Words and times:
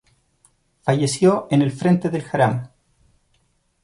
Falleció 0.81 1.45
en 1.51 1.61
el 1.61 1.71
frente 1.71 2.09
del 2.09 2.23
Jarama. 2.23 2.71